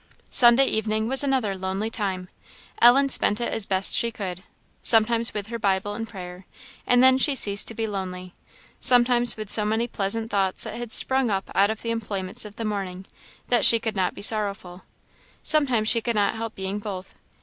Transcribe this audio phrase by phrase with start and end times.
[0.31, 2.27] Sunday evening was another lonely time;
[2.81, 4.41] Ellen spent it as best she could.
[4.81, 6.47] Sometimes with her Bible and prayer,
[6.87, 8.33] and then she ceased to be lonely;
[8.79, 12.55] sometimes with so many pleasant thoughts that had sprung up out of the employments of
[12.55, 13.05] the morning,
[13.49, 14.81] that she could not be sorrowful;
[15.43, 17.13] sometimes she could not help being both.